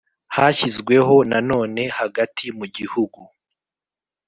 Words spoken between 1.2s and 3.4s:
na none hagati mu gihugu